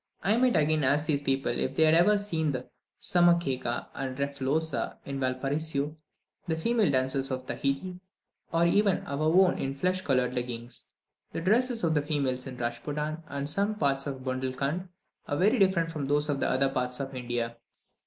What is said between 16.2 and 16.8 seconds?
of other